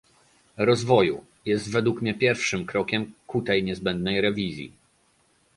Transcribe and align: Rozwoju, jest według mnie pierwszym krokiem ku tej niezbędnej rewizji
Rozwoju, 0.57 1.25
jest 1.45 1.71
według 1.71 2.01
mnie 2.01 2.13
pierwszym 2.13 2.65
krokiem 2.65 3.11
ku 3.27 3.41
tej 3.41 3.63
niezbędnej 3.63 4.21
rewizji 4.21 4.71